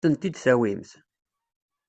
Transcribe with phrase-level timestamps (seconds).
[0.03, 0.91] Ad as-tent-id-tawimt?